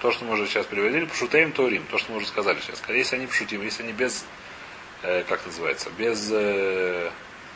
[0.00, 1.04] То, что мы уже сейчас переводили.
[1.04, 1.84] Пшутейм таурим.
[1.90, 2.82] То, что мы уже сказали сейчас.
[2.88, 4.24] Если они пшутим, если они без,
[5.02, 7.10] э, как называется, без э,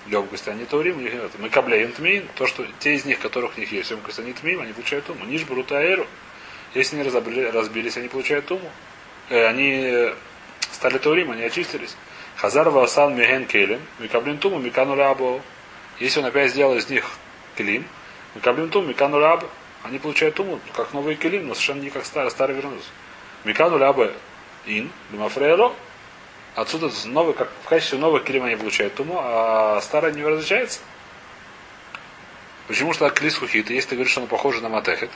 [0.06, 1.32] емкости, они таурим, у них нет.
[1.38, 2.28] Мы кабляем тмин.
[2.36, 5.24] То, что те из них, которых у них есть емкость, они тмим, они получают уму.
[5.24, 6.06] Ниш брутаэру.
[6.74, 8.70] Если они разобрали, разбились, они получают туму.
[9.28, 10.12] Э, они
[10.70, 11.96] стали таурим, они очистились.
[12.38, 15.40] Хазар васан меген келем, микаблин туму, микану рабо.
[15.98, 17.04] Если он опять сделал из них
[17.56, 17.84] келим,
[18.36, 19.48] микаблин туму, микану рабо.
[19.82, 22.88] Они получают туму, как новый келим, но совершенно не как старый, старый вернулся.
[23.42, 24.12] Микану рабо
[24.66, 25.72] ин, лимафреро.
[26.54, 30.78] Отсюда новый, как в качестве новых келим они получают туму, а старый не возвращается.
[32.68, 33.68] Почему что клис хухит?
[33.68, 35.10] Если ты говоришь, что он похож на матехет,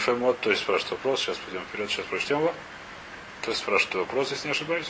[0.00, 2.54] что А то есть спрашивает вопрос, сейчас пойдем вперед, сейчас прочтем его.
[3.46, 4.88] То есть спрашивает вопрос, если не ошибаюсь.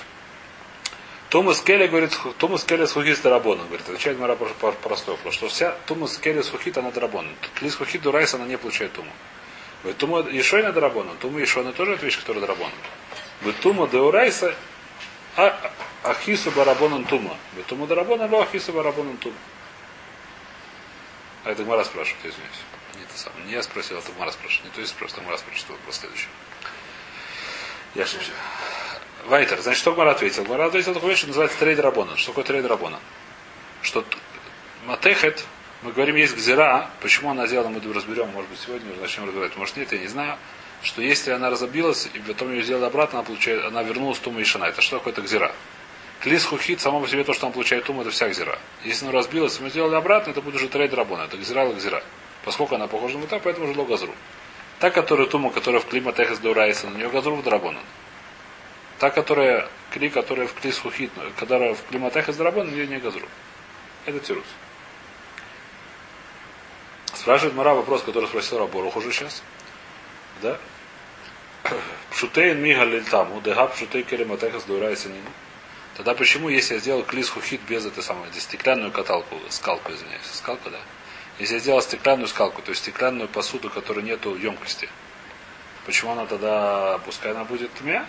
[1.29, 3.65] Тумас Келли говорит, Тумас Келли с хухит дарабона.
[3.65, 7.29] Говорит, отвечает Мара простой вопрос, что вся Тумас Келли с хухит, она дарабона.
[7.61, 9.13] Лис хухит дурайс, она не получает туму.
[9.83, 11.11] Говорит, Тума Ешойна дарабона.
[11.21, 12.73] Тума Ешойна тоже это которая дарабона.
[13.43, 14.55] Говорит, Тума деурайса,
[15.37, 15.71] а
[16.03, 17.37] Ахису барабонан тума.
[17.51, 19.37] Говорит, Тума дарабона, но Ахису барабонан тума.
[21.45, 22.63] А это Гмара спрашивает, извиняюсь.
[22.97, 23.45] Не, это самое.
[23.45, 24.65] не я спросил, это Гмара спрашивает.
[24.65, 26.29] Не то есть просто Гмара спрашивает вопрос следующий.
[27.97, 28.31] Я ошибся.
[29.25, 30.45] Вайтер, значит, что Гмара ответил?
[30.45, 32.15] Гмара ответил такую вещь, что называется трейд рабона.
[32.19, 33.01] Что такое трейд рабона?
[33.81, 34.05] Что
[34.85, 35.43] матехет,
[35.81, 39.57] мы говорим, есть гзира, почему она сделала, мы разберем, может быть, сегодня уже начнем разбирать.
[39.57, 40.37] Может, нет, я не знаю.
[40.83, 44.41] Что если она разобилась, и потом ее сделали обратно, она, получает, она вернулась в туму
[44.41, 44.65] и шана.
[44.65, 45.15] Это что такое?
[45.15, 45.53] Это гзира.
[46.21, 48.59] Клис хухит, само по себе то, что он получает туму, это вся гзира.
[48.85, 51.23] Если она разбилась, мы сделали обратно, это будет уже трейд рабона.
[51.23, 52.03] Это гзира гзира.
[52.45, 54.15] Поскольку она похожа на мута, поэтому уже газру.
[54.79, 57.81] Та, которая тума, которая в клима техас дурайса, на нее газру в драбона.
[58.99, 62.99] Та, которая кли, которая в клис хухит, которая в клима техас драбона, на нее не
[62.99, 63.27] газру.
[64.05, 64.45] Это тирус.
[67.15, 69.43] Спрашивает Мара вопрос, который спросил Раборух уже сейчас.
[70.43, 70.59] Да?
[72.11, 75.31] Пшутейн мига лильтаму, дега пшутей керематехас дурайса нину.
[75.97, 80.27] Тогда почему, если я сделал клис хухит без этой самой, здесь стеклянную каталку, скалку, извиняюсь,
[80.31, 80.79] скалка, да?
[81.39, 84.89] Если я сделал стеклянную скалку, то есть стеклянную посуду, которой нету емкости,
[85.85, 88.07] почему она тогда, пускай она будет тмя?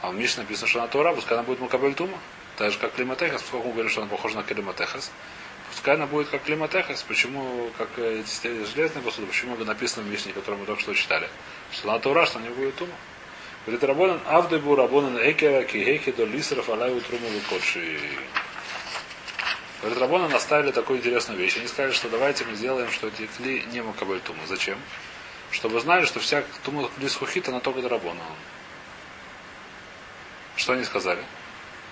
[0.00, 2.18] А в Мишне написано, что она Тора, пускай она будет Мукабель Тума.
[2.56, 5.10] Так же, как Климатехас, поскольку мы говорим, что она похожа на Климатехас.
[5.70, 7.02] Пускай она будет как Климатехас.
[7.02, 11.28] Почему, как э, эти железные посуды, почему написано в Мишне, которую мы только что читали,
[11.70, 12.92] что она Тора, что она не будет Тума.
[13.66, 17.98] Говорит Рабонан, Авдебу Рабонан Экера, Кихеки, до Лисеров, Алаю, Труму, Кодши.
[19.80, 21.56] Говорит, Рабона наставили такую интересную вещь.
[21.56, 24.40] Они сказали, что давайте мы сделаем, что эти кли не Макабель Тума.
[24.46, 24.78] Зачем?
[25.50, 28.20] Чтобы знали, что вся Тума Лис Хухит, она только Рабона.
[30.56, 31.24] Что они сказали?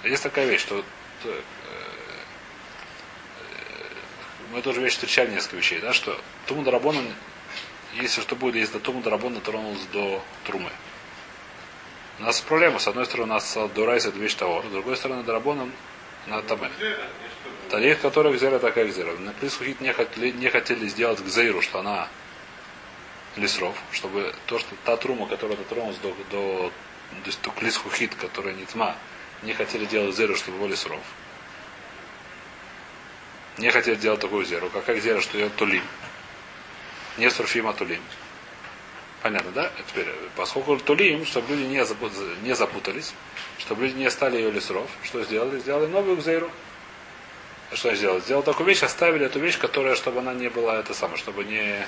[0.04, 0.84] Есть такая вещь, что
[1.24, 1.40] э, э,
[4.52, 7.00] мы тоже вещь встречали несколько вещей, да, что Туму Дарабона,
[7.94, 10.70] если что будет, если до Туму Дарабона тронулась до Трумы.
[12.18, 12.78] У нас проблема.
[12.78, 15.72] С одной стороны, у нас Дурайс это вещь того, с другой стороны, Дарабоном
[16.26, 16.70] на Таме.
[17.70, 19.12] Тарих, который гзера, такая гзера.
[19.18, 22.08] На Плисхухит не хотели, не хотели сделать гзейру, что она
[23.36, 26.72] лесров, чтобы то, что та трума, которая дотронулась до, до,
[27.24, 28.96] до, до Клисхухит, которая не тьма,
[29.42, 31.02] не хотели делать зеру, чтобы были сров.
[33.58, 34.70] Не хотели делать такую зеру.
[34.70, 35.82] Как как зера, что ее тулим.
[37.16, 38.00] Не сурфим, а тулим.
[39.22, 39.72] Понятно, да?
[39.88, 43.12] Теперь, поскольку тулим, чтобы люди не, запу- не запутались,
[43.58, 45.58] чтобы люди не стали ее лесров, что сделали?
[45.58, 46.50] Сделали новую зеру.
[47.72, 48.20] Что сделали?
[48.20, 51.86] Сделали такую вещь, оставили эту вещь, которая, чтобы она не была это самое, чтобы не...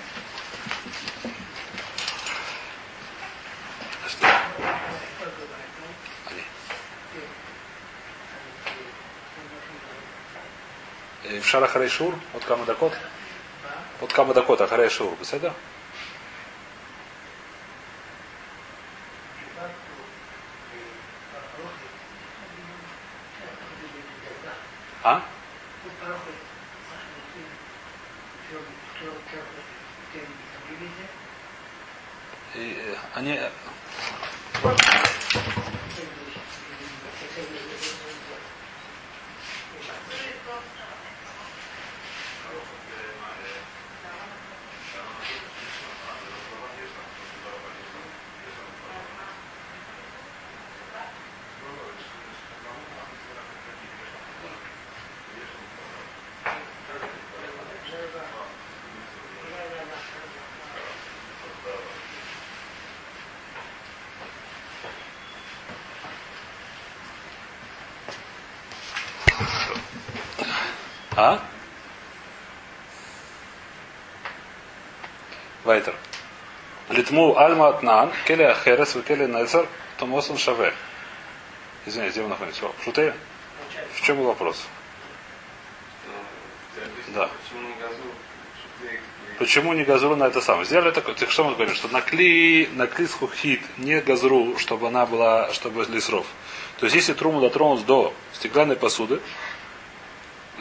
[11.25, 11.41] Они.
[11.41, 12.93] В Шара Харейшур, от Камадакот,
[14.03, 15.55] от Камадакот, а Харейшур, это?
[25.03, 25.23] А?
[32.55, 33.33] И, э, они...
[33.33, 33.51] э,
[71.21, 71.39] А?
[75.65, 75.95] Вайтер.
[76.89, 80.73] Литму альма атнан, келе ахерес, келе нецер, томосон шаве.
[81.85, 82.63] Извиняюсь, где вы находитесь?
[82.63, 83.15] В Шуте?
[83.93, 84.67] В чем был вопрос?
[87.09, 87.29] Да.
[89.39, 90.65] Почему не газру на это самое?
[90.65, 94.89] Сделали такое, так что мы говорим, что на кли, на кли схухит не газру, чтобы
[94.89, 96.27] она была, чтобы лесров.
[96.79, 99.21] То есть, если труму дотронулся до стеклянной посуды,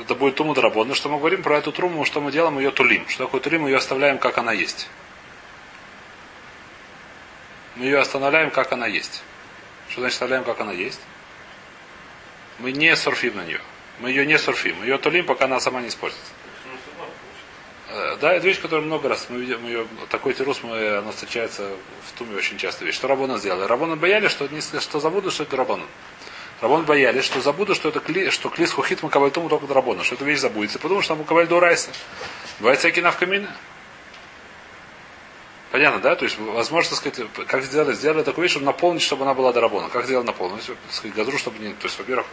[0.02, 0.96] это будет труму доработано.
[0.96, 3.08] Что мы говорим про эту труму, что мы делаем, ее тулим.
[3.08, 4.88] Что такое тулим, мы ее оставляем, как она есть.
[7.76, 9.24] Мы ее останавливаем, как она есть.
[9.90, 11.00] Что значит оставляем, как она есть?
[12.60, 13.62] Мы не сурфим на нее.
[14.00, 14.76] Мы ее не сурфим.
[14.80, 16.32] Мы ее тулим, пока она сама не используется.
[17.90, 21.72] Э, Да, это вещь, которую много раз мы видим, ее, такой тирус, мы, она встречается
[22.06, 22.96] в Туме очень часто вещь.
[22.96, 23.66] Что Рабона сделали?
[23.66, 25.86] Рабона боялись, что, не, что забудут, что это Рабона.
[26.62, 30.16] Рабон боялись, что забудут, что это кли, что клис хухит макабальтуму только до Рабона, что
[30.16, 31.90] эта вещь забудется, потому что там мукабаль до Райса.
[32.60, 33.48] Бывает всякие навкамины.
[35.72, 36.16] Понятно, да?
[36.16, 39.62] То есть, возможно, сказать, как сделали, сделали такую вещь, чтобы наполнить, чтобы она была до
[39.62, 39.88] Рабона.
[39.88, 40.66] Как сделали наполнить?
[40.66, 41.74] Так сказать, газру, чтобы не.
[41.74, 42.26] То есть, во-первых,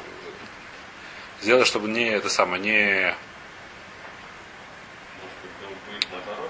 [1.40, 3.14] сделали, чтобы не это самое, не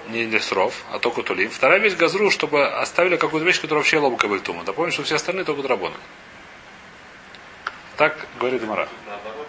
[0.09, 1.49] не лесров, а только тулим.
[1.49, 4.63] Вторая вещь газру, чтобы оставили какую-то вещь, которая вообще лоба кабельтума.
[4.63, 5.95] Да помнишь, что все остальные только драбоны.
[7.97, 8.85] Так говорит Мара.
[8.85, 9.47] Тоже.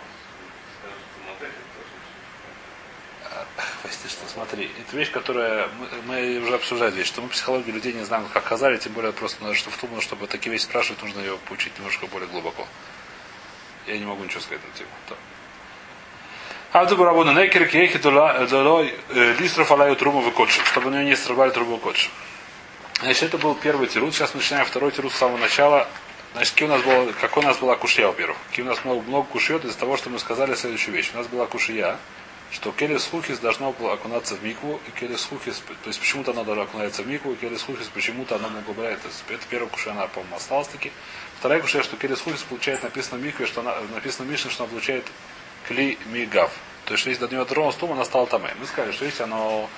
[3.82, 7.92] Прости, что смотри, это вещь, которая мы, мы уже обсуждали вещь, что мы психологию людей
[7.92, 11.02] не знаем, как казали, тем более просто надо, что в Туму, чтобы такие вещи спрашивать,
[11.02, 12.66] нужно ее поучить немножко более глубоко.
[13.86, 14.90] Я не могу ничего сказать на тему.
[15.08, 15.16] Да.
[16.80, 18.94] Авду Барабона Некер Кейхи Долой
[19.38, 22.12] Листров Алаю Труму Выкотшим, чтобы у нее не срывали трубу Выкотшим.
[23.00, 24.14] Значит, это был первый тирут.
[24.14, 25.88] Сейчас мы начинаем второй тирут с самого начала.
[26.34, 28.36] Значит, какие у нас было, какой у нас была кушья, во-первых.
[28.50, 31.10] Какие у нас много, много кушьет из-за того, что мы сказали следующую вещь.
[31.14, 31.98] У нас была кушья,
[32.50, 36.44] что келес хухис должно было окунаться в микву, и келес хухис, то есть почему-то она
[36.44, 39.08] должна окунаться в микву, и келес хухис почему-то она могла это.
[39.50, 40.92] Первая кушья, она, по-моему, осталась таки.
[41.38, 44.64] Вторая кушья, что келес хухис получает написано в микве, что она, написано в Мишне, что
[44.64, 45.04] она получает
[45.66, 46.50] кли мигав.
[46.86, 48.54] То есть, если до нее тронулась тум, она стала тамэ.
[48.58, 49.68] Мы сказали, что если оно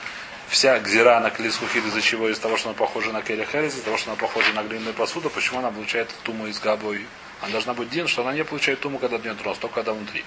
[0.50, 2.28] вся гзира на клис хухид, из-за чего?
[2.28, 5.30] Из-за того, что она похожа на херес, из-за того, что она похожа на глиняную посуду,
[5.30, 7.06] почему она получает туму из габой?
[7.40, 9.92] Она должна быть дин, что она не получает туму, когда до нее тронулась, только когда
[9.92, 10.24] внутри.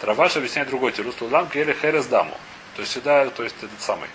[0.00, 2.36] Траваш объясняет другой тирус, лам келли херес даму.
[2.76, 4.08] То есть всегда, то есть этот самый.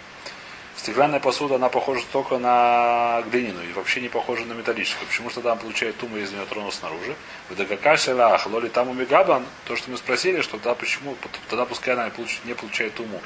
[0.78, 5.08] Стеклянная посуда, она похожа только на глиняную и вообще не похожа на металлическую.
[5.08, 7.16] Почему что там получает туму, если нее тронул снаружи?
[7.50, 11.18] В Дагакашелах, лоли там умигабан, то, что мы спросили, что да, почему,
[11.50, 12.10] тогда пускай она
[12.46, 13.20] не получает туму,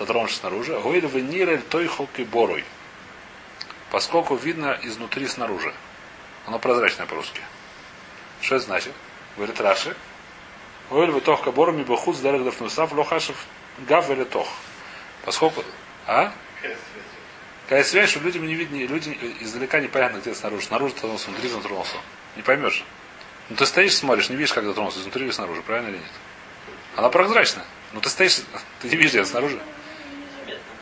[0.00, 0.78] дотронувшись снаружи.
[0.80, 2.64] Гойль венирель той холки борой.
[3.90, 5.72] Поскольку видно изнутри снаружи.
[6.46, 7.42] Оно прозрачное по-русски.
[8.40, 8.92] Что это значит?
[9.36, 9.94] Говорит Раши.
[10.88, 13.36] Гойль вы тох кабором и бахуц дарах дафнусав лохашев
[13.86, 14.48] гав или тох.
[15.24, 15.62] Поскольку...
[16.06, 16.32] А?
[17.64, 20.64] Какая связь, что людям не видно, люди издалека непонятно, где снаружи.
[20.64, 21.96] Снаружи тронулся, внутри затронулся.
[22.36, 22.84] Не поймешь.
[23.48, 26.10] Ну ты стоишь, смотришь, не видишь, когда тронулся, изнутри или снаружи, правильно или нет?
[26.96, 27.64] Она прозрачная.
[27.92, 28.40] Ну ты стоишь,
[28.80, 29.60] ты не видишь, где снаружи.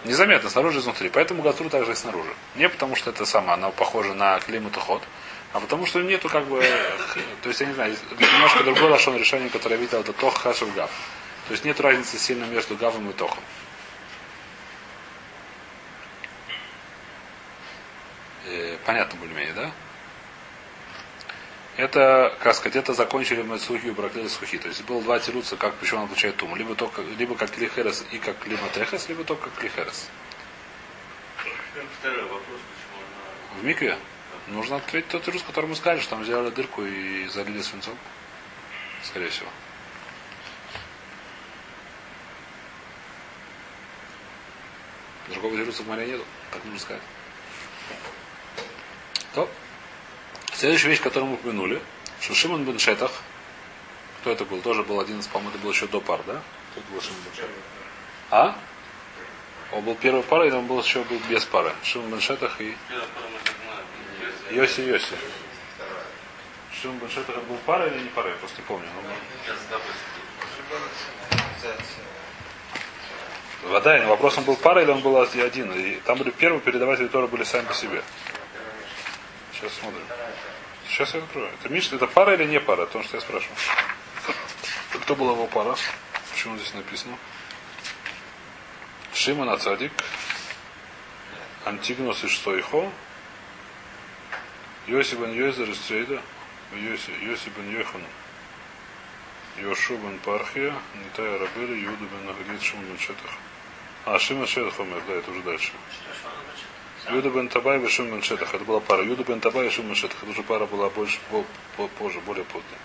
[0.04, 1.08] Незаметно, снаружи и изнутри.
[1.08, 2.32] Поэтому газру также и снаружи.
[2.54, 5.02] Не потому что это самое, она похожа на климат ход.
[5.52, 6.60] А потому что нету как бы,
[7.42, 10.74] то есть я не знаю, немножко другое лошон решение, которое я видел, это тох хашев
[10.74, 10.90] гав.
[11.46, 13.42] То есть нет разницы сильно между гавом и тохом.
[18.46, 19.72] Э, понятно более-менее, да?
[21.78, 24.58] Это, как сказать, это закончили мы сухи и бракли сухи.
[24.58, 26.56] То есть было два тируца, как почему он получает туму.
[26.56, 30.08] Либо, только, либо как клихерес и как климатехес, либо только как клихерес.
[32.00, 33.60] Второй вопрос, почему она...
[33.60, 33.96] В микве
[34.48, 37.96] нужно ответить тот тирус, который мы сказали, что там сделали дырку и залили свинцом.
[39.04, 39.48] Скорее всего.
[45.28, 47.02] Другого тируса в море нету, так нужно сказать.
[49.32, 49.48] То.
[50.58, 51.80] Следующая вещь, которую мы упомянули,
[52.20, 53.12] что Шимон бен Шетах,
[54.20, 54.60] кто это был?
[54.60, 56.42] Тоже был один из, по-моему, это был еще до пар, да?
[56.72, 57.50] Кто был Шимон бен Шетах?
[58.32, 58.58] А?
[59.70, 61.72] Он был первой парой, или он был еще был без пары?
[61.84, 62.76] Шимон бен Шетах и.
[64.50, 65.14] Йоси Йоси.
[66.72, 68.32] Шимон бен Шетах был парой или не парой?
[68.32, 68.88] Я просто не помню.
[73.64, 75.70] Он Вода, но вопрос он был парой или он был один.
[75.70, 78.02] И там были первые передаватели Тора были сами по себе.
[79.52, 80.02] Сейчас смотрим.
[80.98, 81.48] Сейчас я открою.
[81.60, 82.84] Это Миш, это пара или не пара?
[82.86, 83.56] То, что я спрашиваю.
[84.94, 85.76] Кто была его пара?
[86.32, 87.16] Почему здесь написано?
[89.14, 89.92] Шимон Ацадик.
[91.64, 92.90] Антигнос и Штойхо.
[94.88, 96.20] Йоси бен Йозер из Трейда.
[96.72, 98.02] Йоси, Йоси бен Йохан.
[99.58, 100.74] Йошуа бен Прахия.
[100.96, 101.78] Нитай Арбели.
[101.78, 103.30] Юда бен Нагадит Шимон бен Шетах.
[104.04, 105.70] А, Шимон Шетах умер, да, это уже дальше.
[107.10, 108.54] Юда бен Табай и бен Шетах.
[108.54, 109.02] Это была пара.
[109.02, 110.22] Юда бен Табай и бен Шетах.
[110.22, 111.44] Это уже пара была больше, по-
[111.76, 112.78] по- позже, более поздняя.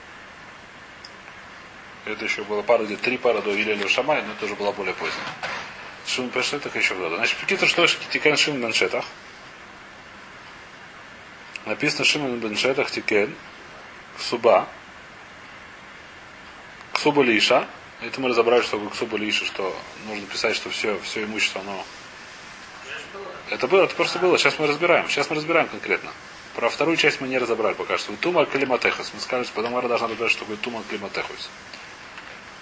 [2.05, 4.93] Это еще была пара, где три пары до Гилеля Шамай, но это уже была более
[4.93, 5.25] поздняя.
[6.33, 7.15] Бен Шетах еще когда.
[7.15, 9.05] Значит, какие-то что תיקן Шимон бен Шетах.
[11.65, 13.33] Написано Шимон бен Шетах תיקן.
[14.17, 14.67] Ксуба.
[16.93, 17.67] Ксуба Лиша.
[18.01, 19.75] Это мы разобрали, что Ксуба Лиша, что
[20.07, 21.85] нужно писать, что все, все имущество, оно
[23.53, 24.37] это было, это просто было.
[24.37, 25.07] Сейчас мы разбираем.
[25.09, 26.11] Сейчас мы разбираем конкретно.
[26.55, 28.13] Про вторую часть мы не разобрали пока что.
[28.17, 29.11] Тума климатехос.
[29.13, 31.49] Мы сказали, что потом Мара должна разбирать, что такое тума климатехос.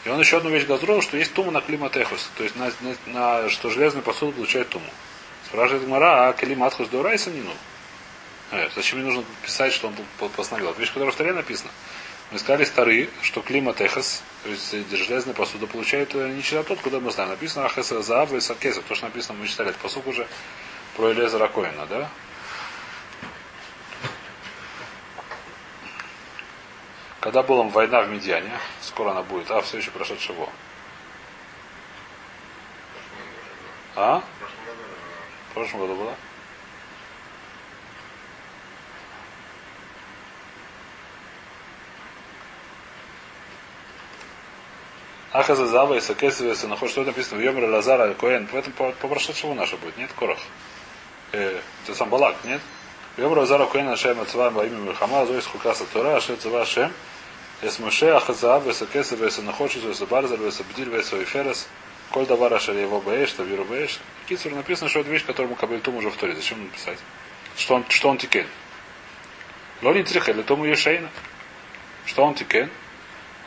[0.06, 2.30] И он еще одну вещь газрол, что есть тума на климатехос.
[2.38, 4.90] То есть на, на- на- что железную посуду получает туму.
[5.46, 7.54] Спрашивает Мара, а климатхос до райса не ну?
[8.52, 10.72] Э, зачем мне нужно писать, что он по- постановил?
[10.72, 11.72] Это вещь, которая в таре написана.
[12.32, 17.02] Мы сказали старые, что климатехос, то есть железная посуда получает э, не всегда тот, куда
[17.02, 17.30] мы знаем.
[17.32, 18.86] Написано Ахеса Заава и Саркесов.
[18.88, 20.26] То, что написано, мы читали, это посук уже
[20.96, 22.10] про Элезера Коина, да?
[27.20, 28.52] Когда была война в Медиане,
[28.82, 30.50] скоро она будет, а все еще прошедшего.
[33.96, 34.24] А?
[35.50, 36.16] В прошлом году была?
[45.32, 48.48] Ахаза Зава и Сакесовеса находит, что написано в Йомре Лазара Коэн.
[48.48, 50.12] В этом по, по прошедшему наша будет, нет?
[50.18, 50.40] Корах.
[51.32, 52.62] Э, это сам Балак, нет?
[53.16, 56.92] В Йомре Лазара Коэн Ашем Ацваем во имя Мухаммада, Зоис Хукаса Тора, Ашем Цва Ашем,
[57.62, 61.68] Эс Муше Ахаза Веса Кесовеса находит, Веса Барзар, Веса Бдиль, Веса Иферес,
[62.12, 64.00] Коль Давар Ашер его Баэш, Тавиру Баэш.
[64.28, 66.36] Кицур написано, что это вещь, которую мы Кабельтум уже в Торе.
[66.36, 67.00] Зачем написать?
[67.58, 68.48] Что он, что он тикен?
[69.82, 71.10] Лони Трихель, тому Ешейна.
[72.06, 72.70] Что он тикен?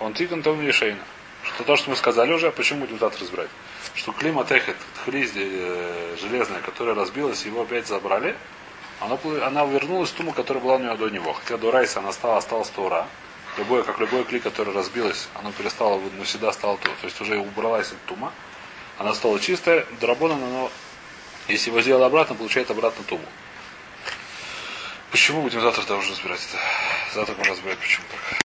[0.00, 1.00] Он тикен тому Ешейна.
[1.42, 3.50] Что то, что мы сказали уже, а почему будем завтра разбирать?
[3.94, 8.36] Что клима техет, хри э, железная, которая разбилась, его опять забрали,
[9.00, 11.32] она, она вернулась в туму, которая была у него до него.
[11.32, 13.06] Хотя до Райса она стала, осталась Тора.
[13.56, 16.94] Любое, как любой клей, который разбилась, оно перестало, навсегда стало Тора.
[17.00, 18.32] То есть уже убралась от тума.
[18.98, 20.70] Она стала чистая, Драбона, но
[21.48, 23.24] если его сделал обратно, получает обратно туму.
[25.10, 26.58] Почему будем завтра тоже разбирать это?
[27.14, 28.42] Завтра будем разбирать, почему так.